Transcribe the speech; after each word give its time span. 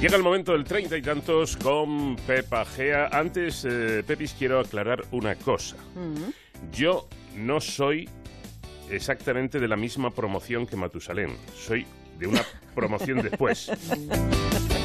Llega 0.00 0.16
el 0.16 0.22
momento 0.22 0.52
del 0.52 0.64
treinta 0.64 0.96
y 0.96 1.02
tantos 1.02 1.56
con 1.58 2.16
Pepa 2.26 2.64
Gea. 2.64 3.08
Antes, 3.12 3.66
eh, 3.68 4.02
Pepis, 4.06 4.34
quiero 4.38 4.60
aclarar 4.60 5.04
una 5.10 5.34
cosa. 5.34 5.76
Yo 6.72 7.06
no 7.36 7.60
soy 7.60 8.08
exactamente 8.90 9.60
de 9.60 9.68
la 9.68 9.76
misma 9.76 10.10
promoción 10.10 10.66
que 10.66 10.76
Matusalén. 10.76 11.36
Soy 11.54 11.86
de 12.18 12.26
una 12.26 12.42
promoción 12.74 13.20
después. 13.22 13.70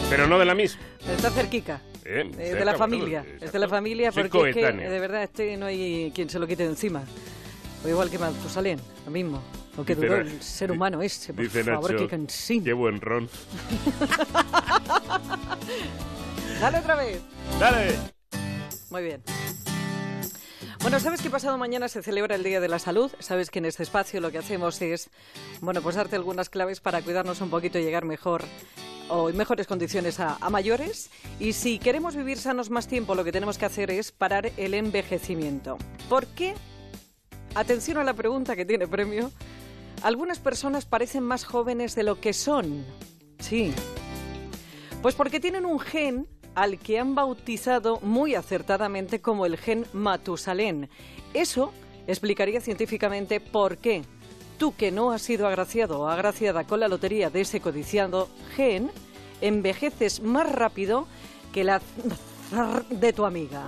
Pero 0.09 0.27
no 0.27 0.37
de 0.37 0.45
la 0.45 0.53
misma. 0.53 0.81
Está 1.15 1.29
cerquica. 1.31 1.81
Eh, 2.03 2.21
Eh, 2.21 2.23
de 2.37 2.43
cerca, 2.49 2.65
la 2.65 2.71
bueno, 2.73 2.77
familia. 2.77 3.19
exacto. 3.21 3.45
Es 3.45 3.51
de 3.53 3.59
la 3.59 3.69
familia 3.69 4.11
Soy 4.11 4.23
porque 4.29 4.49
es 4.49 4.55
que, 4.55 4.71
de 4.73 4.99
verdad 4.99 5.23
este 5.23 5.57
no 5.57 5.65
hay 5.65 6.11
quien 6.13 6.29
se 6.29 6.37
lo 6.39 6.45
quite 6.45 6.63
de 6.63 6.69
encima. 6.69 7.03
O 7.83 7.87
igual 7.87 8.09
que 8.11 8.19
Matusalén, 8.19 8.79
lo 9.05 9.11
mismo. 9.11 9.41
Lo 9.77 9.83
que 9.83 9.93
duró 9.93 10.15
el 10.15 10.41
ser 10.41 10.71
humano 10.71 11.01
ese, 11.01 11.33
por 11.33 11.43
Dice 11.43 11.63
favor, 11.65 11.91
Nacho, 11.91 12.03
qué 12.05 12.09
cansino. 12.09 12.63
Qué 12.63 12.71
buen 12.73 13.01
ron. 13.01 13.27
Dale 16.59 16.79
otra 16.79 16.95
vez. 16.95 17.21
¡Dale! 17.59 17.95
Muy 18.89 19.03
bien. 19.03 19.23
Bueno, 20.81 20.99
¿sabes 20.99 21.21
que 21.21 21.29
pasado 21.29 21.57
mañana 21.57 21.87
se 21.87 22.03
celebra 22.03 22.35
el 22.35 22.43
Día 22.43 22.59
de 22.59 22.67
la 22.67 22.77
Salud? 22.77 23.11
Sabes 23.19 23.49
que 23.49 23.59
en 23.59 23.65
este 23.65 23.83
espacio 23.83 24.21
lo 24.21 24.31
que 24.31 24.37
hacemos 24.37 24.81
es, 24.81 25.09
bueno, 25.61 25.81
pues 25.81 25.95
darte 25.95 26.15
algunas 26.15 26.49
claves 26.49 26.79
para 26.79 27.01
cuidarnos 27.01 27.41
un 27.41 27.49
poquito 27.49 27.79
y 27.79 27.83
llegar 27.83 28.05
mejor 28.05 28.43
o 29.09 29.29
en 29.29 29.37
mejores 29.37 29.67
condiciones 29.67 30.19
a, 30.19 30.37
a 30.39 30.49
mayores. 30.49 31.09
Y 31.39 31.53
si 31.53 31.79
queremos 31.79 32.15
vivir 32.15 32.37
sanos 32.37 32.69
más 32.69 32.87
tiempo, 32.87 33.15
lo 33.15 33.23
que 33.23 33.31
tenemos 33.31 33.57
que 33.57 33.65
hacer 33.65 33.89
es 33.89 34.11
parar 34.11 34.51
el 34.57 34.75
envejecimiento. 34.75 35.77
¿Por 36.07 36.27
qué? 36.27 36.53
Atención 37.55 37.97
a 37.97 38.03
la 38.03 38.13
pregunta 38.13 38.55
que 38.55 38.65
tiene 38.65 38.87
premio. 38.87 39.31
Algunas 40.03 40.39
personas 40.39 40.85
parecen 40.85 41.23
más 41.23 41.45
jóvenes 41.45 41.95
de 41.95 42.03
lo 42.03 42.19
que 42.19 42.33
son. 42.33 42.85
Sí. 43.39 43.73
Pues 45.05 45.13
porque 45.13 45.39
tienen 45.39 45.67
un 45.67 45.79
gen 45.79 46.27
al 46.55 46.79
que 46.79 46.97
han 46.97 47.13
bautizado 47.13 47.99
muy 47.99 48.33
acertadamente 48.33 49.21
como 49.21 49.45
el 49.45 49.55
gen 49.55 49.85
Matusalén. 49.93 50.89
Eso 51.31 51.71
explicaría 52.07 52.59
científicamente 52.59 53.39
por 53.39 53.77
qué 53.77 54.01
tú 54.57 54.73
que 54.75 54.91
no 54.91 55.11
has 55.11 55.21
sido 55.21 55.45
agraciado 55.45 55.99
o 55.99 56.07
agraciada 56.07 56.63
con 56.63 56.79
la 56.79 56.87
lotería 56.87 57.29
de 57.29 57.41
ese 57.41 57.61
codiciado 57.61 58.29
gen, 58.55 58.89
envejeces 59.41 60.21
más 60.21 60.51
rápido 60.51 61.05
que 61.53 61.63
la 61.63 61.83
de 62.89 63.13
tu 63.13 63.25
amiga. 63.25 63.61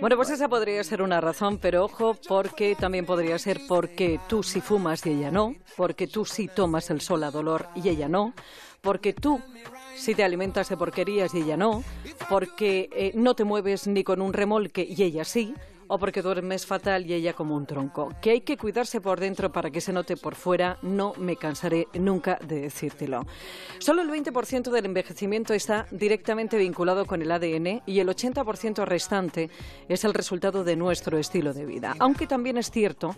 Bueno, 0.00 0.16
pues 0.16 0.30
esa 0.30 0.48
podría 0.48 0.82
ser 0.82 1.02
una 1.02 1.20
razón, 1.20 1.58
pero 1.58 1.84
ojo, 1.84 2.16
porque 2.28 2.74
también 2.74 3.06
podría 3.06 3.38
ser 3.38 3.60
porque 3.68 4.18
tú 4.28 4.42
sí 4.42 4.60
fumas 4.60 5.06
y 5.06 5.10
ella 5.10 5.30
no, 5.30 5.54
porque 5.76 6.08
tú 6.08 6.24
sí 6.24 6.48
tomas 6.48 6.90
el 6.90 7.00
sol 7.00 7.22
a 7.22 7.30
dolor 7.30 7.68
y 7.76 7.88
ella 7.88 8.08
no, 8.08 8.34
porque 8.80 9.12
tú 9.12 9.40
sí 9.94 10.16
te 10.16 10.24
alimentas 10.24 10.68
de 10.68 10.76
porquerías 10.76 11.32
y 11.32 11.42
ella 11.42 11.56
no, 11.56 11.84
porque 12.28 12.90
eh, 12.92 13.12
no 13.14 13.34
te 13.34 13.44
mueves 13.44 13.86
ni 13.86 14.02
con 14.02 14.20
un 14.20 14.32
remolque 14.32 14.84
y 14.88 15.00
ella 15.04 15.24
sí, 15.24 15.54
o 15.88 15.98
porque 15.98 16.22
duermes 16.22 16.66
fatal 16.66 17.06
y 17.06 17.14
ella 17.14 17.32
como 17.32 17.56
un 17.56 17.66
tronco. 17.66 18.10
Que 18.20 18.30
hay 18.30 18.40
que 18.40 18.56
cuidarse 18.56 19.00
por 19.00 19.20
dentro 19.20 19.52
para 19.52 19.70
que 19.70 19.80
se 19.80 19.92
note 19.92 20.16
por 20.16 20.34
fuera, 20.34 20.78
no 20.82 21.12
me 21.18 21.36
cansaré 21.36 21.88
nunca 21.94 22.38
de 22.46 22.60
decírtelo. 22.60 23.26
Solo 23.78 24.02
el 24.02 24.10
20% 24.10 24.70
del 24.70 24.86
envejecimiento 24.86 25.54
está 25.54 25.86
directamente 25.90 26.56
vinculado 26.58 27.06
con 27.06 27.22
el 27.22 27.30
ADN 27.30 27.82
y 27.86 28.00
el 28.00 28.08
80% 28.08 28.84
restante 28.84 29.50
es 29.88 30.04
el 30.04 30.14
resultado 30.14 30.64
de 30.64 30.76
nuestro 30.76 31.18
estilo 31.18 31.52
de 31.52 31.66
vida. 31.66 31.94
Aunque 31.98 32.26
también 32.26 32.58
es 32.58 32.70
cierto 32.70 33.14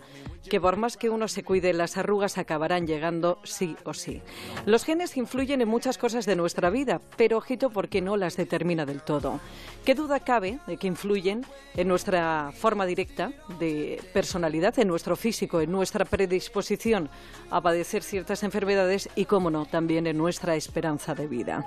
que 0.49 0.61
por 0.61 0.77
más 0.77 0.97
que 0.97 1.09
uno 1.09 1.27
se 1.27 1.43
cuide, 1.43 1.73
las 1.73 1.97
arrugas 1.97 2.37
acabarán 2.37 2.87
llegando 2.87 3.39
sí 3.43 3.75
o 3.85 3.93
sí. 3.93 4.21
Los 4.65 4.85
genes 4.85 5.17
influyen 5.17 5.61
en 5.61 5.67
muchas 5.67 5.97
cosas 5.97 6.25
de 6.25 6.35
nuestra 6.35 6.69
vida, 6.69 7.01
pero 7.17 7.37
ojito 7.37 7.69
porque 7.69 8.01
no 8.01 8.17
las 8.17 8.37
determina 8.37 8.85
del 8.85 9.01
todo. 9.01 9.39
¿Qué 9.85 9.95
duda 9.95 10.19
cabe 10.19 10.59
de 10.67 10.77
que 10.77 10.87
influyen 10.87 11.45
en 11.75 11.87
nuestra 11.87 12.51
forma 12.59 12.85
directa 12.85 13.31
de 13.57 13.99
personalidad, 14.13 14.77
en 14.77 14.87
nuestro 14.87 15.15
físico, 15.15 15.61
en 15.61 15.71
nuestra 15.71 16.05
predisposición 16.05 17.09
a 17.49 17.61
padecer 17.61 18.03
ciertas 18.03 18.43
enfermedades 18.43 19.09
y, 19.15 19.25
cómo 19.25 19.49
no, 19.49 19.65
también 19.65 20.05
en 20.05 20.17
nuestra 20.17 20.55
esperanza 20.55 21.15
de 21.15 21.27
vida? 21.27 21.65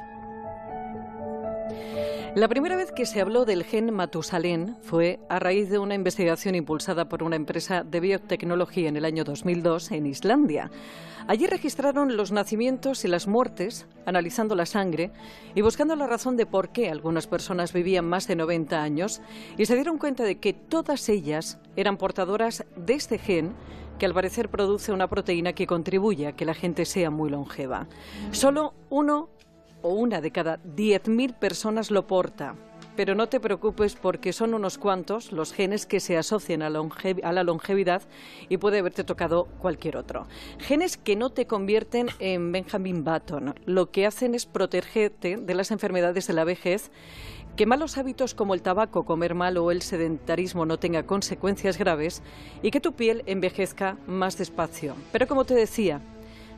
La 2.35 2.49
primera 2.49 2.77
vez 2.77 2.93
que 2.93 3.05
se 3.05 3.21
habló 3.21 3.45
del 3.45 3.63
gen 3.63 3.93
Matusalén 3.93 4.79
fue 4.81 5.21
a 5.29 5.39
raíz 5.39 5.69
de 5.69 5.79
una 5.79 5.95
investigación 5.95 6.55
impulsada 6.55 7.07
por 7.07 7.23
una 7.23 7.37
empresa 7.37 7.85
de 7.85 8.01
biotecnología 8.01 8.89
en 8.89 8.97
el 8.97 9.05
año 9.05 9.23
2002 9.23 9.91
en 9.91 10.07
Islandia. 10.07 10.71
Allí 11.27 11.47
registraron 11.47 12.17
los 12.17 12.33
nacimientos 12.33 13.05
y 13.05 13.09
las 13.09 13.27
muertes, 13.27 13.87
analizando 14.07 14.55
la 14.55 14.65
sangre 14.65 15.11
y 15.55 15.61
buscando 15.61 15.95
la 15.95 16.07
razón 16.07 16.39
de 16.39 16.47
por 16.47 16.71
qué 16.71 16.89
algunas 16.89 17.27
personas 17.27 17.75
vivían 17.75 18.07
más 18.07 18.27
de 18.27 18.37
90 18.37 18.83
años 18.83 19.21
y 19.59 19.67
se 19.67 19.75
dieron 19.75 19.99
cuenta 19.99 20.25
de 20.25 20.39
que 20.39 20.55
todas 20.55 21.11
ellas 21.11 21.59
eran 21.77 21.99
portadoras 21.99 22.65
de 22.77 22.95
este 22.95 23.19
gen 23.19 23.53
que 23.99 24.07
al 24.07 24.15
parecer 24.15 24.49
produce 24.49 24.91
una 24.91 25.07
proteína 25.07 25.53
que 25.53 25.67
contribuye 25.67 26.29
a 26.29 26.33
que 26.33 26.47
la 26.47 26.55
gente 26.55 26.87
sea 26.87 27.11
muy 27.11 27.29
longeva. 27.29 27.89
Solo 28.31 28.73
uno 28.89 29.29
o 29.83 29.91
una 29.91 30.21
de 30.21 30.31
cada 30.31 30.59
10.000 30.63 31.35
personas 31.35 31.91
lo 31.91 32.07
porta. 32.07 32.55
Pero 32.95 33.15
no 33.15 33.27
te 33.27 33.41
preocupes 33.41 33.95
porque 33.95 34.35
son 34.35 34.53
unos 34.53 34.77
cuantos 34.77 35.33
los 35.33 35.55
genes 35.55 35.87
que 35.87 35.99
se 35.99 36.19
asocian 36.19 36.61
a, 36.61 36.69
la 36.69 37.43
longevidad 37.43 38.03
y 38.51 38.59
puede 38.59 38.81
haberte 38.81 39.03
tocado 39.03 39.47
cualquier 39.61 39.97
otro. 39.97 40.27
Genes 40.59 40.99
que 40.99 41.17
no 41.17 41.31
te 41.31 41.47
convierten 41.47 42.11
en 42.19 42.53
Benjamin 42.53 43.03
Button. 43.03 43.55
Lo 43.65 43.91
que 43.91 44.07
hacen 44.07 44.35
es 44.35 44.45
protegerte 44.45 45.37
de 45.37 45.55
las 45.55 45.71
enfermedades 45.71 46.27
de 46.27 46.35
la 46.35 46.45
vejez, 46.45 46.91
que 47.57 47.67
malos 47.67 47.97
hábitos 47.97 48.35
como 48.35 48.55
el 48.55 48.63
tabaco, 48.63 49.05
comer 49.05 49.35
mal 49.35 49.57
o 49.57 49.71
el 49.71 49.81
sedentarismo 49.81 50.67
no 50.67 50.79
tenga 50.79 51.05
consecuencias 51.05 51.79
graves 51.79 52.23
y 52.63 52.71
que 52.71 52.81
tu 52.81 52.93
piel 52.93 53.23
envejezca 53.27 53.97
más 54.07 54.37
despacio. 54.37 54.95
Pero 55.13 55.27
como 55.27 55.45
te 55.45 55.55
decía, 55.55 56.01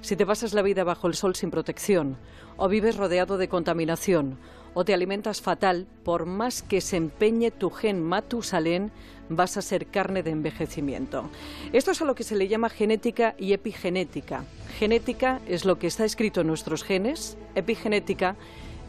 si 0.05 0.17
te 0.17 0.27
pasas 0.27 0.53
la 0.53 0.61
vida 0.61 0.85
bajo 0.85 1.07
el 1.07 1.15
sol 1.15 1.35
sin 1.35 1.51
protección, 1.51 2.19
o 2.59 2.69
vives 2.69 2.99
rodeado 2.99 3.39
de 3.39 3.49
contaminación, 3.49 4.37
o 4.75 4.85
te 4.85 4.93
alimentas 4.93 5.41
fatal, 5.41 5.87
por 6.05 6.27
más 6.27 6.63
que 6.63 6.83
se 6.83 6.99
empeñe 6.99 7.51
tu 7.51 7.71
gen 7.71 8.03
Matusalén, 8.03 8.93
vas 9.31 9.57
a 9.57 9.63
ser 9.63 9.87
carne 9.87 10.23
de 10.23 10.33
envejecimiento. 10.33 11.31
Esto 11.73 11.93
es 11.93 12.03
a 12.03 12.05
lo 12.05 12.15
que 12.15 12.23
se 12.23 12.37
le 12.37 12.49
llama 12.49 12.69
genética 12.69 13.35
y 13.39 13.55
epigenética. 13.55 14.45
Genética 14.79 15.41
es 15.47 15.65
lo 15.65 15.79
que 15.79 15.87
está 15.87 16.05
escrito 16.05 16.43
en 16.43 16.49
nuestros 16.49 16.85
genes, 16.85 17.39
epigenética 17.55 18.37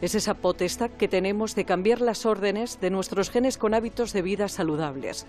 es 0.02 0.14
esa 0.14 0.34
potestad 0.34 0.90
que 0.90 1.08
tenemos 1.08 1.54
de 1.54 1.64
cambiar 1.64 2.02
las 2.02 2.26
órdenes 2.26 2.78
de 2.78 2.90
nuestros 2.90 3.30
genes 3.30 3.56
con 3.56 3.72
hábitos 3.72 4.12
de 4.12 4.20
vida 4.20 4.48
saludables. 4.48 5.26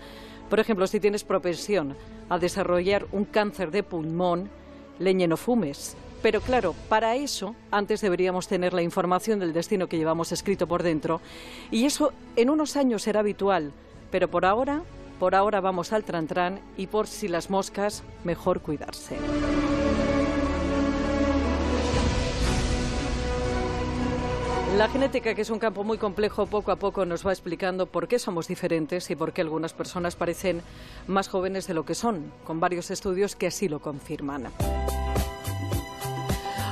Por 0.50 0.60
ejemplo, 0.60 0.86
si 0.86 1.00
tienes 1.00 1.24
propensión 1.24 1.96
a 2.28 2.38
desarrollar 2.38 3.06
un 3.10 3.24
cáncer 3.24 3.70
de 3.70 3.82
pulmón, 3.82 4.50
leñe 4.98 5.26
no 5.26 5.36
fumes. 5.36 5.96
Pero 6.22 6.40
claro, 6.40 6.74
para 6.88 7.14
eso 7.14 7.54
antes 7.70 8.00
deberíamos 8.00 8.48
tener 8.48 8.74
la 8.74 8.82
información 8.82 9.38
del 9.38 9.52
destino 9.52 9.86
que 9.86 9.98
llevamos 9.98 10.32
escrito 10.32 10.66
por 10.66 10.82
dentro 10.82 11.20
y 11.70 11.84
eso 11.84 12.12
en 12.34 12.50
unos 12.50 12.76
años 12.76 13.02
será 13.02 13.20
habitual, 13.20 13.72
pero 14.10 14.28
por 14.28 14.44
ahora, 14.44 14.82
por 15.20 15.34
ahora 15.34 15.60
vamos 15.60 15.92
al 15.92 16.04
trantrán 16.04 16.60
y 16.76 16.88
por 16.88 17.06
si 17.06 17.28
las 17.28 17.50
moscas, 17.50 18.02
mejor 18.24 18.60
cuidarse. 18.60 19.16
La 24.78 24.86
genética, 24.86 25.34
que 25.34 25.42
es 25.42 25.50
un 25.50 25.58
campo 25.58 25.82
muy 25.82 25.98
complejo, 25.98 26.46
poco 26.46 26.70
a 26.70 26.76
poco 26.76 27.04
nos 27.04 27.26
va 27.26 27.32
explicando 27.32 27.86
por 27.86 28.06
qué 28.06 28.20
somos 28.20 28.46
diferentes 28.46 29.10
y 29.10 29.16
por 29.16 29.32
qué 29.32 29.40
algunas 29.40 29.72
personas 29.72 30.14
parecen 30.14 30.62
más 31.08 31.26
jóvenes 31.26 31.66
de 31.66 31.74
lo 31.74 31.84
que 31.84 31.96
son, 31.96 32.32
con 32.44 32.60
varios 32.60 32.92
estudios 32.92 33.34
que 33.34 33.48
así 33.48 33.68
lo 33.68 33.80
confirman. 33.80 34.44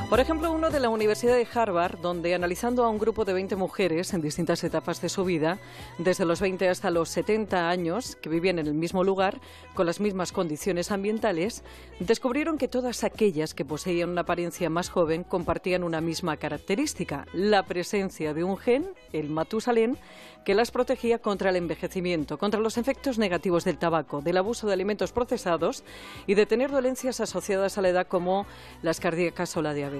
Por 0.08 0.20
ejemplo, 0.20 0.52
uno 0.52 0.70
de 0.70 0.78
la 0.78 0.88
Universidad 0.88 1.34
de 1.34 1.48
Harvard, 1.52 1.98
donde 1.98 2.32
analizando 2.32 2.84
a 2.84 2.88
un 2.88 2.98
grupo 2.98 3.24
de 3.24 3.32
20 3.32 3.56
mujeres 3.56 4.14
en 4.14 4.20
distintas 4.20 4.62
etapas 4.62 5.00
de 5.00 5.08
su 5.08 5.24
vida, 5.24 5.58
desde 5.98 6.24
los 6.24 6.40
20 6.40 6.68
hasta 6.68 6.92
los 6.92 7.08
70 7.08 7.68
años, 7.68 8.14
que 8.14 8.28
vivían 8.28 8.60
en 8.60 8.68
el 8.68 8.74
mismo 8.74 9.02
lugar, 9.02 9.40
con 9.74 9.84
las 9.84 9.98
mismas 9.98 10.30
condiciones 10.30 10.92
ambientales, 10.92 11.64
descubrieron 11.98 12.56
que 12.56 12.68
todas 12.68 13.02
aquellas 13.02 13.52
que 13.52 13.64
poseían 13.64 14.10
una 14.10 14.20
apariencia 14.20 14.70
más 14.70 14.90
joven 14.90 15.24
compartían 15.24 15.82
una 15.82 16.00
misma 16.00 16.36
característica, 16.36 17.26
la 17.32 17.64
presencia 17.64 18.32
de 18.32 18.44
un 18.44 18.58
gen, 18.58 18.86
el 19.12 19.28
Matusalén, 19.28 19.98
que 20.44 20.54
las 20.54 20.70
protegía 20.70 21.18
contra 21.18 21.50
el 21.50 21.56
envejecimiento, 21.56 22.38
contra 22.38 22.60
los 22.60 22.78
efectos 22.78 23.18
negativos 23.18 23.64
del 23.64 23.78
tabaco, 23.78 24.22
del 24.22 24.36
abuso 24.36 24.68
de 24.68 24.74
alimentos 24.74 25.10
procesados 25.10 25.82
y 26.28 26.34
de 26.34 26.46
tener 26.46 26.70
dolencias 26.70 27.20
asociadas 27.20 27.76
a 27.76 27.82
la 27.82 27.88
edad 27.88 28.06
como 28.06 28.46
las 28.82 29.00
cardíacas 29.00 29.56
o 29.56 29.62
la 29.62 29.74
diabetes. 29.74 29.95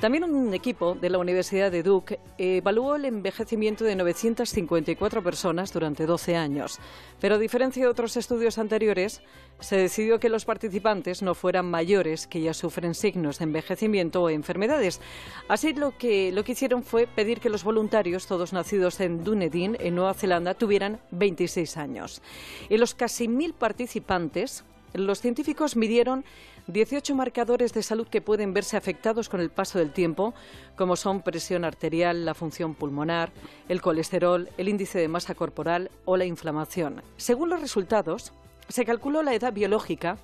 También 0.00 0.24
un 0.24 0.54
equipo 0.54 0.94
de 0.94 1.10
la 1.10 1.18
Universidad 1.18 1.70
de 1.70 1.82
Duke 1.82 2.20
evaluó 2.38 2.96
el 2.96 3.04
envejecimiento 3.04 3.84
de 3.84 3.96
954 3.96 5.22
personas 5.22 5.72
durante 5.72 6.06
12 6.06 6.36
años, 6.36 6.78
pero 7.20 7.34
a 7.34 7.38
diferencia 7.38 7.82
de 7.82 7.88
otros 7.88 8.16
estudios 8.16 8.58
anteriores, 8.58 9.22
se 9.60 9.76
decidió 9.76 10.20
que 10.20 10.28
los 10.28 10.44
participantes 10.44 11.22
no 11.22 11.34
fueran 11.34 11.66
mayores 11.66 12.26
que 12.26 12.40
ya 12.40 12.54
sufren 12.54 12.94
signos 12.94 13.38
de 13.38 13.44
envejecimiento 13.44 14.22
o 14.22 14.30
enfermedades. 14.30 15.00
Así 15.48 15.72
lo 15.72 15.96
que, 15.98 16.30
lo 16.32 16.44
que 16.44 16.52
hicieron 16.52 16.82
fue 16.82 17.06
pedir 17.06 17.40
que 17.40 17.50
los 17.50 17.64
voluntarios, 17.64 18.26
todos 18.26 18.52
nacidos 18.52 19.00
en 19.00 19.24
Dunedin, 19.24 19.76
en 19.80 19.96
Nueva 19.96 20.14
Zelanda, 20.14 20.54
tuvieran 20.54 21.00
26 21.10 21.76
años. 21.76 22.22
Y 22.68 22.76
los 22.76 22.94
casi 22.94 23.26
mil 23.28 23.52
participantes, 23.52 24.64
los 24.94 25.20
científicos 25.20 25.76
midieron 25.76 26.24
18 26.66 27.14
marcadores 27.14 27.72
de 27.72 27.82
salud 27.82 28.08
que 28.08 28.20
pueden 28.20 28.52
verse 28.52 28.76
afectados 28.76 29.28
con 29.28 29.40
el 29.40 29.50
paso 29.50 29.78
del 29.78 29.92
tiempo, 29.92 30.34
como 30.76 30.96
son 30.96 31.22
presión 31.22 31.64
arterial, 31.64 32.24
la 32.24 32.34
función 32.34 32.74
pulmonar, 32.74 33.32
el 33.68 33.80
colesterol, 33.80 34.48
el 34.58 34.68
índice 34.68 34.98
de 34.98 35.08
masa 35.08 35.34
corporal 35.34 35.90
o 36.04 36.16
la 36.16 36.24
inflamación. 36.24 37.02
Según 37.16 37.48
los 37.50 37.60
resultados, 37.60 38.32
se 38.68 38.84
calculó 38.84 39.22
la 39.22 39.34
edad 39.34 39.52
biológica 39.52 40.18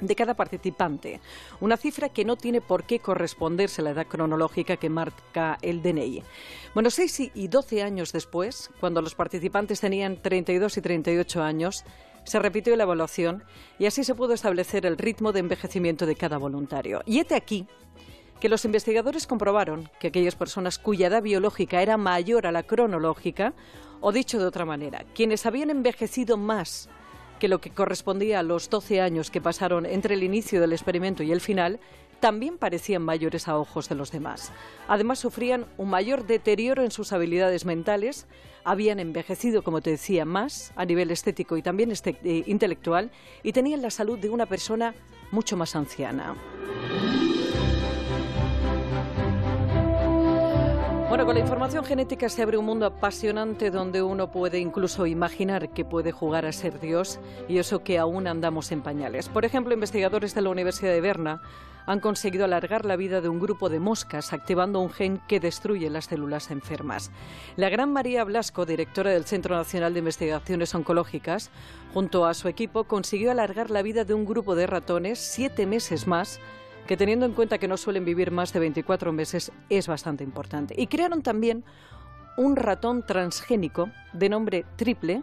de 0.00 0.14
cada 0.14 0.34
participante, 0.34 1.20
una 1.60 1.76
cifra 1.76 2.08
que 2.08 2.24
no 2.24 2.36
tiene 2.36 2.60
por 2.60 2.84
qué 2.84 2.98
corresponderse 2.98 3.80
a 3.80 3.84
la 3.84 3.90
edad 3.90 4.06
cronológica 4.06 4.76
que 4.76 4.90
marca 4.90 5.58
el 5.62 5.82
DNI. 5.82 6.22
Bueno, 6.74 6.90
6 6.90 7.32
y 7.34 7.48
12 7.48 7.82
años 7.82 8.12
después, 8.12 8.70
cuando 8.80 9.02
los 9.02 9.14
participantes 9.14 9.80
tenían 9.80 10.20
32 10.20 10.76
y 10.76 10.80
38 10.80 11.42
años, 11.42 11.84
se 12.24 12.38
repitió 12.38 12.74
la 12.76 12.82
evaluación 12.82 13.44
y 13.78 13.86
así 13.86 14.04
se 14.04 14.14
pudo 14.14 14.34
establecer 14.34 14.84
el 14.84 14.98
ritmo 14.98 15.32
de 15.32 15.40
envejecimiento 15.40 16.06
de 16.06 16.16
cada 16.16 16.38
voluntario. 16.38 17.02
Y 17.06 17.20
este 17.20 17.36
aquí 17.36 17.66
que 18.40 18.48
los 18.48 18.64
investigadores 18.64 19.26
comprobaron 19.26 19.88
que 19.98 20.08
aquellas 20.08 20.34
personas 20.34 20.78
cuya 20.78 21.06
edad 21.06 21.22
biológica 21.22 21.80
era 21.80 21.96
mayor 21.96 22.46
a 22.46 22.52
la 22.52 22.64
cronológica, 22.64 23.54
o 24.00 24.12
dicho 24.12 24.38
de 24.38 24.44
otra 24.44 24.66
manera, 24.66 25.04
quienes 25.14 25.46
habían 25.46 25.70
envejecido 25.70 26.36
más 26.36 26.90
que 27.38 27.48
lo 27.48 27.60
que 27.60 27.70
correspondía 27.70 28.40
a 28.40 28.42
los 28.42 28.70
12 28.70 29.00
años 29.00 29.30
que 29.30 29.40
pasaron 29.40 29.86
entre 29.86 30.14
el 30.14 30.22
inicio 30.22 30.60
del 30.60 30.72
experimento 30.72 31.22
y 31.22 31.32
el 31.32 31.40
final, 31.40 31.80
también 32.20 32.58
parecían 32.58 33.02
mayores 33.02 33.46
a 33.48 33.58
ojos 33.58 33.88
de 33.88 33.94
los 33.94 34.10
demás. 34.10 34.52
Además, 34.88 35.18
sufrían 35.18 35.66
un 35.76 35.90
mayor 35.90 36.26
deterioro 36.26 36.82
en 36.82 36.90
sus 36.90 37.12
habilidades 37.12 37.64
mentales, 37.64 38.26
habían 38.64 39.00
envejecido, 39.00 39.62
como 39.62 39.80
te 39.80 39.90
decía, 39.90 40.24
más 40.24 40.72
a 40.76 40.84
nivel 40.84 41.10
estético 41.10 41.56
y 41.56 41.62
también 41.62 41.90
este, 41.90 42.18
eh, 42.24 42.42
intelectual, 42.46 43.10
y 43.42 43.52
tenían 43.52 43.82
la 43.82 43.90
salud 43.90 44.18
de 44.18 44.30
una 44.30 44.46
persona 44.46 44.94
mucho 45.30 45.56
más 45.56 45.76
anciana. 45.76 46.34
Bueno, 51.16 51.28
con 51.28 51.36
la 51.36 51.40
información 51.40 51.82
genética 51.82 52.28
se 52.28 52.42
abre 52.42 52.58
un 52.58 52.66
mundo 52.66 52.84
apasionante 52.84 53.70
donde 53.70 54.02
uno 54.02 54.30
puede 54.30 54.58
incluso 54.58 55.06
imaginar 55.06 55.70
que 55.70 55.82
puede 55.82 56.12
jugar 56.12 56.44
a 56.44 56.52
ser 56.52 56.78
Dios 56.78 57.20
y 57.48 57.56
eso 57.56 57.82
que 57.82 57.96
aún 57.96 58.26
andamos 58.26 58.70
en 58.70 58.82
pañales. 58.82 59.30
Por 59.30 59.46
ejemplo, 59.46 59.72
investigadores 59.72 60.34
de 60.34 60.42
la 60.42 60.50
Universidad 60.50 60.92
de 60.92 61.00
Berna 61.00 61.40
han 61.86 62.00
conseguido 62.00 62.44
alargar 62.44 62.84
la 62.84 62.96
vida 62.96 63.22
de 63.22 63.30
un 63.30 63.40
grupo 63.40 63.70
de 63.70 63.80
moscas 63.80 64.34
activando 64.34 64.78
un 64.78 64.90
gen 64.90 65.18
que 65.26 65.40
destruye 65.40 65.88
las 65.88 66.04
células 66.04 66.50
enfermas. 66.50 67.10
La 67.56 67.70
gran 67.70 67.94
María 67.94 68.22
Blasco, 68.24 68.66
directora 68.66 69.10
del 69.10 69.24
Centro 69.24 69.56
Nacional 69.56 69.94
de 69.94 70.00
Investigaciones 70.00 70.74
Oncológicas, 70.74 71.50
junto 71.94 72.26
a 72.26 72.34
su 72.34 72.46
equipo 72.48 72.84
consiguió 72.84 73.30
alargar 73.30 73.70
la 73.70 73.80
vida 73.80 74.04
de 74.04 74.12
un 74.12 74.26
grupo 74.26 74.54
de 74.54 74.66
ratones 74.66 75.18
siete 75.18 75.64
meses 75.64 76.06
más 76.06 76.40
que 76.86 76.96
teniendo 76.96 77.26
en 77.26 77.32
cuenta 77.32 77.58
que 77.58 77.68
no 77.68 77.76
suelen 77.76 78.04
vivir 78.04 78.30
más 78.30 78.52
de 78.52 78.60
24 78.60 79.12
meses 79.12 79.52
es 79.68 79.86
bastante 79.86 80.24
importante. 80.24 80.74
Y 80.76 80.86
crearon 80.86 81.22
también 81.22 81.64
un 82.36 82.56
ratón 82.56 83.04
transgénico 83.04 83.90
de 84.12 84.28
nombre 84.28 84.64
triple 84.76 85.22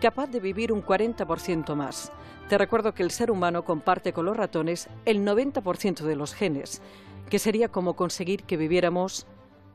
capaz 0.00 0.28
de 0.28 0.40
vivir 0.40 0.72
un 0.72 0.82
40% 0.82 1.74
más. 1.74 2.12
Te 2.48 2.58
recuerdo 2.58 2.92
que 2.92 3.02
el 3.02 3.10
ser 3.10 3.30
humano 3.30 3.64
comparte 3.64 4.12
con 4.12 4.26
los 4.26 4.36
ratones 4.36 4.88
el 5.04 5.24
90% 5.24 6.04
de 6.04 6.16
los 6.16 6.34
genes, 6.34 6.82
que 7.30 7.38
sería 7.38 7.68
como 7.68 7.94
conseguir 7.94 8.42
que 8.44 8.56
viviéramos 8.56 9.26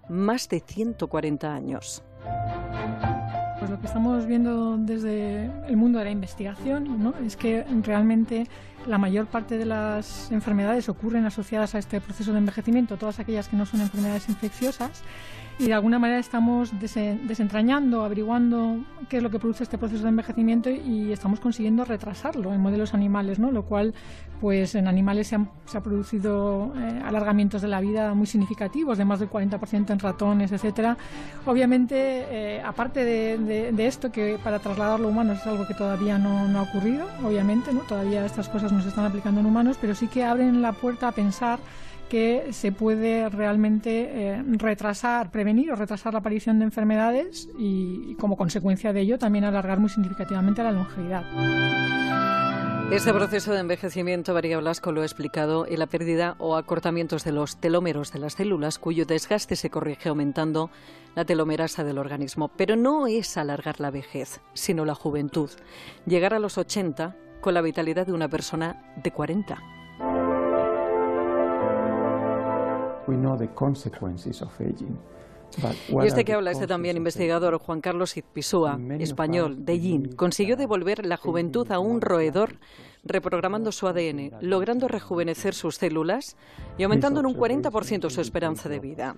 más 0.09 0.49
de 0.49 0.59
140 0.59 1.53
años. 1.53 2.03
Pues 3.59 3.71
lo 3.71 3.79
que 3.79 3.87
estamos 3.87 4.25
viendo 4.25 4.77
desde 4.77 5.45
el 5.67 5.77
mundo 5.77 5.99
de 5.99 6.05
la 6.05 6.11
investigación 6.11 7.01
¿no? 7.01 7.13
es 7.25 7.35
que 7.35 7.63
realmente 7.83 8.47
la 8.87 8.97
mayor 8.97 9.27
parte 9.27 9.57
de 9.57 9.65
las 9.65 10.31
enfermedades 10.31 10.89
ocurren 10.89 11.25
asociadas 11.25 11.75
a 11.75 11.79
este 11.79 12.01
proceso 12.01 12.31
de 12.31 12.39
envejecimiento, 12.39 12.97
todas 12.97 13.19
aquellas 13.19 13.47
que 13.47 13.55
no 13.55 13.65
son 13.65 13.81
enfermedades 13.81 14.29
infecciosas, 14.29 15.03
y 15.59 15.67
de 15.67 15.73
alguna 15.73 15.97
manera 15.97 16.19
estamos 16.19 16.71
desentrañando, 16.79 18.03
averiguando 18.03 18.85
qué 19.09 19.17
es 19.17 19.23
lo 19.23 19.31
que 19.31 19.39
produce 19.39 19.63
este 19.63 19.79
proceso 19.79 20.03
de 20.03 20.09
envejecimiento 20.09 20.69
y 20.69 21.11
estamos 21.11 21.39
consiguiendo 21.39 21.83
retrasarlo 21.83 22.53
en 22.53 22.61
modelos 22.61 22.93
animales, 22.93 23.39
¿no? 23.39 23.51
lo 23.51 23.63
cual 23.63 23.95
pues 24.39 24.75
en 24.75 24.87
animales 24.87 25.29
se, 25.29 25.35
han, 25.35 25.49
ha 25.73 25.81
producido 25.81 26.73
eh, 26.77 27.01
alargamientos 27.03 27.63
de 27.63 27.69
la 27.69 27.81
vida 27.81 28.13
muy 28.13 28.27
significativos, 28.27 28.99
de 28.99 29.05
más 29.05 29.19
del 29.19 29.31
40% 29.31 29.89
en 29.89 29.97
ratones, 29.97 30.51
etcétera. 30.51 30.95
Obviamente, 31.47 31.95
eh, 31.97 32.61
aparte 32.63 33.03
de, 33.03 33.87
esto, 33.87 34.11
que 34.11 34.37
para 34.43 34.59
trasladarlo 34.59 35.07
a 35.07 35.11
humanos 35.11 35.39
es 35.39 35.47
algo 35.47 35.65
que 35.65 35.73
todavía 35.73 36.19
no, 36.19 36.47
no 36.47 36.59
ha 36.59 36.63
ocurrido, 36.63 37.07
obviamente, 37.25 37.73
¿no? 37.73 37.79
todavía 37.81 38.23
estas 38.23 38.47
cosas 38.47 38.71
no 38.71 38.76
se 38.81 38.89
están 38.89 39.05
aplicando 39.05 39.41
en 39.41 39.45
humanos, 39.45 39.77
pero 39.79 39.95
sí 39.95 40.07
que 40.07 40.23
abren 40.23 40.61
la 40.61 40.73
puerta 40.73 41.07
a 41.07 41.11
pensar 41.11 41.59
que 42.09 42.47
se 42.51 42.71
puede 42.71 43.29
realmente 43.29 44.09
eh, 44.11 44.43
retrasar, 44.57 45.29
prevenir 45.29 45.71
o 45.71 45.75
retrasar 45.75 46.13
la 46.13 46.19
aparición 46.19 46.59
de 46.59 46.65
enfermedades 46.65 47.49
y, 47.57 48.15
como 48.15 48.37
consecuencia 48.37 48.93
de 48.93 49.01
ello 49.01 49.17
también 49.17 49.43
alargar 49.43 49.79
muy 49.79 49.89
significativamente 49.89 50.63
la 50.63 50.71
longevidad. 50.71 51.23
Este 52.89 53.13
proceso 53.13 53.51
de 53.51 53.59
envejecimiento, 53.59 54.33
María 54.33 54.59
Blasco 54.59 54.93
lo 54.93 55.01
ha 55.01 55.05
explicado, 55.05 55.67
en 55.67 55.79
la 55.79 55.87
pérdida 55.87 56.37
o 56.39 56.55
acortamientos 56.55 57.25
de 57.25 57.33
los 57.33 57.57
telómeros 57.57 58.13
de 58.13 58.19
las 58.19 58.33
células, 58.35 58.79
cuyo 58.79 59.05
desgaste 59.05 59.57
se 59.57 59.69
corrige 59.69 60.07
aumentando 60.07 60.69
la 61.13 61.25
telomerasa 61.25 61.83
del 61.83 61.97
organismo. 61.97 62.47
Pero 62.47 62.77
no 62.77 63.05
es 63.05 63.35
alargar 63.35 63.81
la 63.81 63.91
vejez, 63.91 64.39
sino 64.53 64.85
la 64.85 64.95
juventud. 64.95 65.49
Llegar 66.05 66.33
a 66.33 66.39
los 66.39 66.57
80 66.57 67.17
con 67.47 67.53
la 67.53 67.61
vitalidad 67.61 68.05
de 68.05 68.11
una 68.11 68.27
persona 68.27 68.75
de 69.01 69.09
40. 69.09 69.57
Y 75.87 76.05
este 76.05 76.25
que 76.25 76.33
habla, 76.33 76.51
este 76.51 76.67
también 76.67 76.97
investigador, 76.97 77.57
Juan 77.57 77.79
Carlos 77.79 78.17
Izpisúa, 78.17 78.77
español, 78.99 79.63
de 79.63 79.79
Yin, 79.79 80.15
consiguió 80.17 80.57
devolver 80.57 81.05
la 81.05 81.15
juventud 81.15 81.71
a 81.71 81.79
un 81.79 82.01
roedor 82.01 82.59
reprogramando 83.07 83.71
su 83.71 83.87
ADN, 83.87 84.31
logrando 84.41 84.87
rejuvenecer 84.87 85.53
sus 85.53 85.75
células 85.75 86.35
y 86.77 86.83
aumentando 86.83 87.19
en 87.19 87.25
un 87.25 87.35
40% 87.35 88.09
su 88.09 88.21
esperanza 88.21 88.69
de 88.69 88.79
vida. 88.79 89.15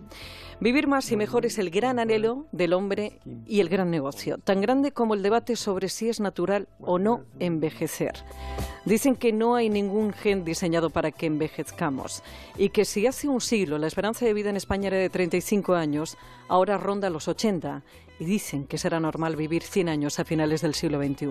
Vivir 0.60 0.88
más 0.88 1.12
y 1.12 1.18
mejor 1.18 1.46
es 1.46 1.58
el 1.58 1.70
gran 1.70 2.00
anhelo 2.00 2.46
del 2.52 2.74
hombre 2.74 3.20
y 3.46 3.60
el 3.60 3.70
gran 3.70 3.90
negocio, 3.92 4.38
tan 4.38 4.62
grande 4.62 4.92
como 4.92 5.14
el 5.14 5.24
debate 5.24 5.56
sobre 5.56 5.90
si 5.90 6.10
es 6.10 6.20
natural 6.20 6.68
o 6.80 7.00
no 7.00 7.26
envejecer. 7.40 8.14
Dicen 8.86 9.16
que 9.16 9.34
no 9.34 9.56
hay 9.56 9.70
ningún 9.70 10.14
gen 10.14 10.46
diseñado 10.46 10.90
para 10.90 11.12
que 11.12 11.26
envejezcamos 11.26 12.24
y 12.58 12.70
que 12.70 12.86
si 12.86 13.08
hace 13.08 13.28
un 13.28 13.42
siglo 13.42 13.78
la 13.78 13.88
esperanza 13.88 14.26
de 14.26 14.34
vida 14.34 14.50
en 14.50 14.58
España 14.58 14.88
era 14.88 14.98
de 14.98 15.10
35 15.10 15.76
años, 15.76 16.18
ahora 16.48 16.78
ronda 16.78 17.10
los 17.10 17.28
80 17.28 17.84
y 18.20 18.26
dicen 18.26 18.66
que 18.66 18.78
será 18.78 19.00
normal 19.00 19.36
vivir 19.36 19.64
100 19.64 19.90
años 19.90 20.20
a 20.20 20.26
finales 20.26 20.62
del 20.62 20.76
siglo 20.76 21.02
XXI. 21.02 21.28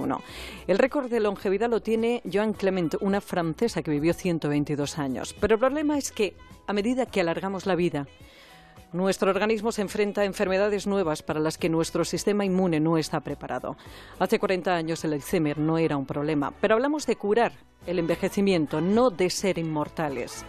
El 0.67 0.79
récord 0.79 1.11
de 1.11 1.21
longevidad 1.21 1.69
lo 1.69 1.81
tiene 1.81 2.23
Joan 2.31 2.55
Clement, 2.55 2.97
una 3.01 3.21
francesa 3.21 3.83
que 3.83 3.91
vivió 3.91 4.15
122 4.15 4.99
años. 4.99 5.35
Pero 5.39 5.55
el 5.55 5.61
problema 5.61 5.99
es 5.99 6.11
que 6.11 6.35
a 6.67 6.73
medida 6.73 7.07
que 7.07 7.21
alargamos 7.21 7.67
la 7.67 7.75
vida, 7.75 8.07
nuestro 8.93 9.31
organismo 9.31 9.71
se 9.71 9.83
enfrenta 9.83 10.23
a 10.23 10.25
enfermedades 10.25 10.87
nuevas 10.87 11.23
para 11.23 11.41
las 11.41 11.59
que 11.59 11.69
nuestro 11.69 12.07
sistema 12.07 12.47
inmune 12.47 12.81
no 12.81 12.97
está 12.97 13.21
preparado. 13.21 13.77
Hace 14.19 14.39
40 14.39 14.75
años 14.75 15.05
el 15.05 15.13
Alzheimer 15.13 15.59
no 15.59 15.77
era 15.77 15.99
un 15.99 16.07
problema, 16.07 16.55
pero 16.61 16.75
hablamos 16.75 17.07
de 17.07 17.17
curar 17.17 17.53
el 17.87 17.99
envejecimiento, 17.99 18.81
no 18.81 19.11
de 19.11 19.29
ser 19.29 19.59
inmortales. 19.59 20.45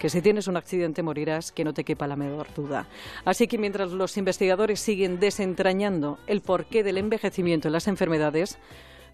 Que 0.00 0.08
si 0.08 0.22
tienes 0.22 0.48
un 0.48 0.56
accidente 0.56 1.02
morirás, 1.02 1.52
que 1.52 1.62
no 1.62 1.74
te 1.74 1.84
quepa 1.84 2.08
la 2.08 2.16
menor 2.16 2.48
duda. 2.54 2.88
Así 3.24 3.46
que 3.46 3.58
mientras 3.58 3.92
los 3.92 4.16
investigadores 4.16 4.80
siguen 4.80 5.20
desentrañando 5.20 6.18
el 6.26 6.40
porqué 6.40 6.82
del 6.82 6.96
envejecimiento 6.96 7.68
en 7.68 7.72
las 7.72 7.86
enfermedades, 7.86 8.58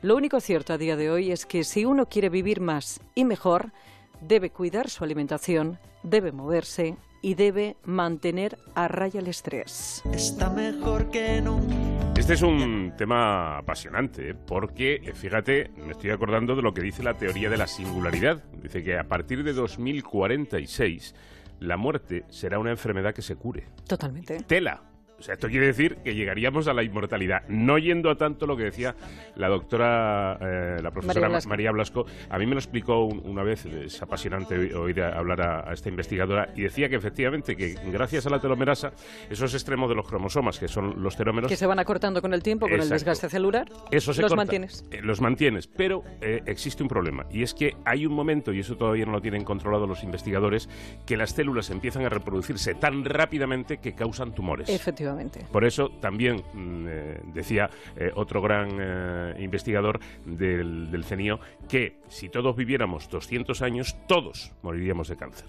lo 0.00 0.14
único 0.16 0.40
cierto 0.40 0.72
a 0.72 0.78
día 0.78 0.96
de 0.96 1.10
hoy 1.10 1.32
es 1.32 1.44
que 1.44 1.64
si 1.64 1.84
uno 1.84 2.06
quiere 2.06 2.28
vivir 2.28 2.60
más 2.60 3.00
y 3.16 3.24
mejor, 3.24 3.72
debe 4.20 4.50
cuidar 4.50 4.88
su 4.88 5.02
alimentación, 5.02 5.78
debe 6.04 6.30
moverse 6.30 6.96
y 7.20 7.34
debe 7.34 7.76
mantener 7.84 8.56
a 8.76 8.86
raya 8.86 9.18
el 9.18 9.26
estrés. 9.26 10.02
Está 10.12 10.50
mejor 10.50 11.10
que 11.10 11.40
nunca. 11.40 11.85
Este 12.26 12.34
es 12.34 12.42
un 12.42 12.92
tema 12.96 13.58
apasionante, 13.58 14.30
¿eh? 14.30 14.34
porque, 14.34 14.94
eh, 14.94 15.12
fíjate, 15.14 15.70
me 15.76 15.92
estoy 15.92 16.10
acordando 16.10 16.56
de 16.56 16.62
lo 16.62 16.74
que 16.74 16.82
dice 16.82 17.04
la 17.04 17.14
teoría 17.14 17.48
de 17.48 17.56
la 17.56 17.68
singularidad. 17.68 18.42
Dice 18.60 18.82
que 18.82 18.98
a 18.98 19.04
partir 19.04 19.44
de 19.44 19.52
2046 19.52 21.14
la 21.60 21.76
muerte 21.76 22.24
será 22.28 22.58
una 22.58 22.72
enfermedad 22.72 23.14
que 23.14 23.22
se 23.22 23.36
cure. 23.36 23.68
Totalmente. 23.86 24.38
Tela. 24.42 24.82
O 25.18 25.22
sea, 25.22 25.34
esto 25.34 25.48
quiere 25.48 25.66
decir 25.66 25.96
que 26.04 26.14
llegaríamos 26.14 26.68
a 26.68 26.74
la 26.74 26.82
inmortalidad, 26.82 27.42
no 27.48 27.78
yendo 27.78 28.10
a 28.10 28.16
tanto 28.16 28.46
lo 28.46 28.56
que 28.56 28.64
decía 28.64 28.94
la 29.36 29.48
doctora, 29.48 30.38
eh, 30.40 30.82
la 30.82 30.90
profesora 30.90 31.28
María 31.28 31.48
María 31.48 31.70
Blasco. 31.72 32.06
A 32.28 32.38
mí 32.38 32.46
me 32.46 32.52
lo 32.52 32.58
explicó 32.58 33.04
un- 33.04 33.22
una 33.24 33.42
vez, 33.42 33.64
es 33.66 34.02
apasionante 34.02 34.56
oí- 34.58 34.72
oír 34.74 35.00
a- 35.02 35.16
hablar 35.18 35.40
a, 35.40 35.70
a 35.70 35.72
esta 35.72 35.88
investigadora, 35.88 36.50
y 36.54 36.62
decía 36.62 36.88
que 36.88 36.96
efectivamente 36.96 37.56
que 37.56 37.74
gracias 37.90 38.26
a 38.26 38.30
la 38.30 38.40
telomerasa, 38.40 38.92
esos 39.30 39.54
extremos 39.54 39.88
de 39.88 39.94
los 39.94 40.06
cromosomas, 40.06 40.58
que 40.58 40.68
son 40.68 41.02
los 41.02 41.16
telómeros, 41.16 41.48
Que 41.50 41.56
se 41.56 41.66
van 41.66 41.78
acortando 41.78 42.20
con 42.20 42.34
el 42.34 42.42
tiempo, 42.42 42.68
con 42.68 42.78
el 42.80 42.88
desgaste 42.88 43.28
celular, 43.30 43.68
eso 43.90 44.12
se 44.12 44.20
los 44.22 44.30
corta. 44.30 44.36
mantienes. 44.42 44.84
Eh, 44.90 45.00
los 45.02 45.20
mantienes, 45.22 45.66
pero 45.66 46.04
eh, 46.20 46.42
existe 46.46 46.82
un 46.82 46.88
problema 46.90 47.24
y 47.30 47.42
es 47.42 47.54
que 47.54 47.74
hay 47.84 48.04
un 48.06 48.12
momento, 48.12 48.52
y 48.52 48.60
eso 48.60 48.76
todavía 48.76 49.06
no 49.06 49.12
lo 49.12 49.22
tienen 49.22 49.44
controlado 49.44 49.86
los 49.86 50.02
investigadores, 50.04 50.68
que 51.06 51.16
las 51.16 51.30
células 51.30 51.70
empiezan 51.70 52.04
a 52.04 52.08
reproducirse 52.10 52.74
tan 52.74 53.04
rápidamente 53.04 53.78
que 53.78 53.94
causan 53.94 54.34
tumores. 54.34 54.68
Efectivamente. 54.68 55.05
Por 55.50 55.64
eso 55.64 55.90
también 56.00 56.42
mm, 56.52 56.86
eh, 56.88 57.20
decía 57.32 57.70
eh, 57.96 58.10
otro 58.14 58.40
gran 58.40 58.78
eh, 58.80 59.34
investigador 59.38 60.00
del, 60.24 60.90
del 60.90 61.04
CENIO 61.04 61.40
que 61.68 61.98
si 62.08 62.28
todos 62.28 62.56
viviéramos 62.56 63.08
200 63.08 63.62
años, 63.62 63.96
todos 64.06 64.52
moriríamos 64.62 65.08
de 65.08 65.16
cáncer. 65.16 65.46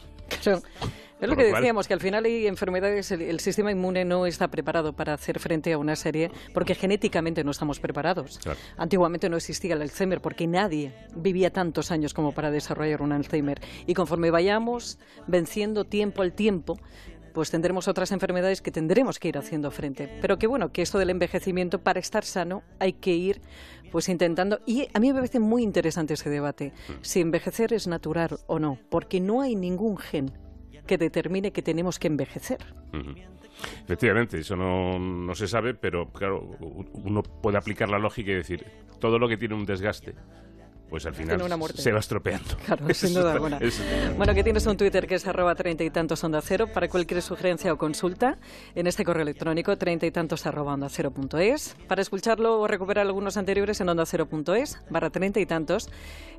Es 1.20 1.28
lo 1.28 1.36
que 1.36 1.46
decíamos, 1.46 1.88
que 1.88 1.96
al 1.96 2.00
final 2.00 2.26
hay 2.26 2.46
enfermedades, 2.46 3.12
el, 3.12 3.24
el 3.24 3.40
sistema 3.40 3.72
inmune 3.72 4.06
no 4.06 4.28
está 4.28 4.50
preparado 4.50 4.94
para 4.94 5.14
hacer 5.14 5.40
frente 5.40 5.74
a 5.74 5.78
una 5.80 5.96
serie, 5.96 6.30
porque 6.54 6.76
genéticamente 6.76 7.44
no 7.44 7.52
estamos 7.52 7.80
preparados. 7.80 8.38
Claro. 8.44 8.60
Antiguamente 8.78 9.28
no 9.28 9.38
existía 9.38 9.74
el 9.74 9.82
Alzheimer, 9.82 10.22
porque 10.22 10.46
nadie 10.46 10.94
vivía 11.16 11.52
tantos 11.52 11.90
años 11.92 12.14
como 12.14 12.34
para 12.34 12.52
desarrollar 12.52 13.02
un 13.02 13.14
Alzheimer. 13.14 13.60
Y 13.88 13.96
conforme 13.96 14.30
vayamos 14.30 15.00
venciendo 15.26 15.86
tiempo 15.86 16.22
al 16.22 16.34
tiempo, 16.34 16.78
pues 17.38 17.52
tendremos 17.52 17.88
otras 17.88 18.12
enfermedades 18.12 18.64
que 18.64 18.72
tendremos 18.72 19.20
que 19.20 19.28
ir 19.28 19.38
haciendo 19.38 19.70
frente. 19.70 20.10
Pero 20.22 20.40
que 20.40 20.48
bueno, 20.48 20.72
que 20.72 20.82
esto 20.82 20.98
del 20.98 21.12
envejecimiento, 21.12 21.84
para 21.84 22.00
estar 22.00 22.26
sano, 22.26 22.64
hay 22.80 22.94
que 22.94 23.12
ir 23.12 23.42
pues 23.92 24.10
intentando. 24.10 24.60
Y 24.66 24.88
a 24.92 25.00
mí 25.00 25.10
me 25.10 25.20
parece 25.20 25.40
muy 25.40 25.62
interesante 25.62 26.16
ese 26.16 26.32
debate, 26.32 26.74
si 27.02 27.22
envejecer 27.22 27.74
es 27.74 27.86
natural 27.86 28.40
o 28.48 28.58
no, 28.58 28.80
porque 28.90 29.20
no 29.20 29.42
hay 29.42 29.56
ningún 29.56 29.98
gen 29.98 30.32
que 30.88 30.98
determine 30.98 31.52
que 31.52 31.62
tenemos 31.62 32.00
que 32.00 32.08
envejecer. 32.08 32.58
Efectivamente, 33.84 34.40
eso 34.40 34.56
no, 34.56 34.98
no 34.98 35.36
se 35.36 35.48
sabe, 35.48 35.76
pero 35.76 36.12
claro, 36.12 36.58
uno 36.60 37.22
puede 37.22 37.60
aplicar 37.60 37.88
la 37.88 38.00
lógica 38.00 38.32
y 38.32 38.34
decir, 38.34 38.66
todo 39.00 39.20
lo 39.20 39.30
que 39.30 39.38
tiene 39.38 39.54
un 39.54 39.68
desgaste, 39.68 40.16
pues 40.90 41.06
al 41.06 41.16
final 41.16 41.42
una 41.42 41.58
se 41.76 41.92
va 41.92 42.00
estropeando. 42.00 42.56
Claro, 42.66 42.94
sin 42.94 43.14
duda 43.14 43.34
alguna. 43.34 43.60
Bueno, 44.18 44.34
que 44.34 44.44
tienes 44.44 44.66
un 44.66 44.78
Twitter 44.78 45.08
que 45.08 45.16
es 45.16 45.28
arroba 45.28 45.56
treinta 45.56 45.84
y 45.84 45.90
tantos 45.90 46.24
onda 46.24 46.42
cero 46.42 46.68
para 46.74 46.88
cualquier 46.90 47.22
sugerencia 47.22 47.72
o 47.72 47.78
consulta 47.78 48.38
en 48.76 48.88
este 48.88 49.06
correo 49.06 49.24
electrónico 49.24 49.78
treinta 49.78 50.06
y 50.06 50.12
tantos 50.12 50.46
arroba 50.46 50.74
onda 50.74 50.90
cero 50.90 51.12
punto 51.12 51.38
es. 51.38 51.76
Para 51.88 52.02
escucharlo 52.02 52.60
o 52.60 52.68
recuperar 52.68 53.06
algunos 53.06 53.38
anteriores 53.38 53.80
en 53.80 53.90
onda 53.90 54.06
cero 54.06 54.26
punto 54.28 54.56
es 54.56 54.82
barra 54.90 55.10
treinta 55.10 55.40
y 55.40 55.46
tantos. 55.46 55.90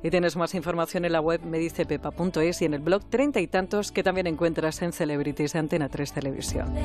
Y 0.03 0.09
tienes 0.09 0.35
más 0.35 0.53
información 0.53 1.05
en 1.05 1.13
la 1.13 1.21
web 1.21 1.41
medicepepa.es 1.41 2.61
y 2.61 2.65
en 2.65 2.73
el 2.73 2.81
blog 2.81 3.09
treinta 3.09 3.39
y 3.39 3.47
tantos 3.47 3.91
que 3.91 4.03
también 4.03 4.27
encuentras 4.27 4.81
en 4.81 4.93
Celebrities 4.93 5.53
de 5.53 5.59
Antena 5.59 5.89
3 5.89 6.13
Televisión. 6.13 6.75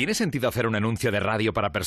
¿Tiene 0.00 0.14
sentido 0.14 0.48
hacer 0.48 0.66
un 0.66 0.76
anuncio 0.76 1.10
de 1.10 1.20
radio 1.20 1.52
para 1.52 1.72
personas 1.72 1.80